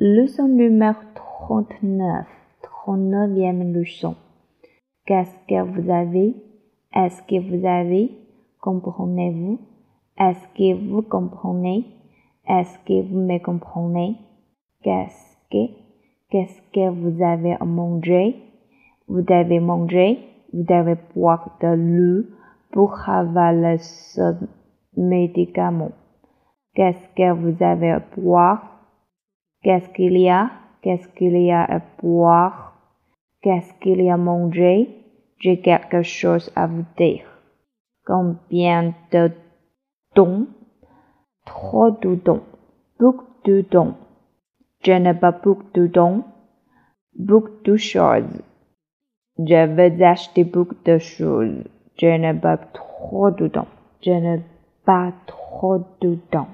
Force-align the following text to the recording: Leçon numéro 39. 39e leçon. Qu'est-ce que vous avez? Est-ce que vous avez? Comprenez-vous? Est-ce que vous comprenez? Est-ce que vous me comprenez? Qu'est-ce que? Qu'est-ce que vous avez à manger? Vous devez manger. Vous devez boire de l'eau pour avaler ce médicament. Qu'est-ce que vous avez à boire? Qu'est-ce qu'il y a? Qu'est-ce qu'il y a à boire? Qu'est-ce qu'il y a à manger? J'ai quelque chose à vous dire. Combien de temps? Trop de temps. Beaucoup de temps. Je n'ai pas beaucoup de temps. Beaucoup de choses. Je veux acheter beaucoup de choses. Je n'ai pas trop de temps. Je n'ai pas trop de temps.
Leçon 0.00 0.46
numéro 0.46 0.94
39. 1.16 2.24
39e 2.62 3.72
leçon. 3.72 4.14
Qu'est-ce 5.04 5.36
que 5.48 5.60
vous 5.60 5.90
avez? 5.90 6.36
Est-ce 6.94 7.20
que 7.24 7.40
vous 7.40 7.66
avez? 7.66 8.12
Comprenez-vous? 8.60 9.58
Est-ce 10.16 10.46
que 10.54 10.88
vous 10.88 11.02
comprenez? 11.02 11.84
Est-ce 12.46 12.78
que 12.86 13.02
vous 13.08 13.18
me 13.18 13.40
comprenez? 13.40 14.14
Qu'est-ce 14.84 15.36
que? 15.50 15.72
Qu'est-ce 16.30 16.62
que 16.72 16.90
vous 16.90 17.20
avez 17.20 17.54
à 17.54 17.64
manger? 17.64 18.36
Vous 19.08 19.22
devez 19.22 19.58
manger. 19.58 20.20
Vous 20.52 20.62
devez 20.62 20.94
boire 21.16 21.58
de 21.60 21.74
l'eau 21.74 22.24
pour 22.70 22.96
avaler 23.08 23.78
ce 23.78 24.36
médicament. 24.96 25.90
Qu'est-ce 26.76 27.08
que 27.16 27.32
vous 27.32 27.64
avez 27.64 27.90
à 27.90 28.02
boire? 28.16 28.77
Qu'est-ce 29.62 29.88
qu'il 29.90 30.16
y 30.18 30.28
a? 30.28 30.50
Qu'est-ce 30.82 31.08
qu'il 31.08 31.36
y 31.36 31.50
a 31.50 31.64
à 31.64 31.80
boire? 32.00 32.76
Qu'est-ce 33.42 33.72
qu'il 33.80 34.02
y 34.02 34.10
a 34.10 34.14
à 34.14 34.16
manger? 34.16 34.88
J'ai 35.40 35.60
quelque 35.60 36.02
chose 36.02 36.52
à 36.54 36.66
vous 36.66 36.84
dire. 36.96 37.24
Combien 38.04 38.94
de 39.12 39.32
temps? 40.14 40.46
Trop 41.44 41.90
de 41.90 42.14
temps. 42.14 42.42
Beaucoup 42.98 43.26
de 43.44 43.62
temps. 43.62 43.96
Je 44.84 44.92
n'ai 44.92 45.14
pas 45.14 45.32
beaucoup 45.32 45.70
de 45.74 45.86
temps. 45.86 46.24
Beaucoup 47.16 47.62
de 47.64 47.76
choses. 47.76 48.42
Je 49.38 49.66
veux 49.66 50.04
acheter 50.04 50.44
beaucoup 50.44 50.76
de 50.84 50.98
choses. 50.98 51.64
Je 52.00 52.06
n'ai 52.06 52.34
pas 52.34 52.56
trop 52.56 53.30
de 53.30 53.48
temps. 53.48 53.68
Je 54.02 54.10
n'ai 54.10 54.40
pas 54.84 55.12
trop 55.26 55.78
de 56.00 56.14
temps. 56.30 56.48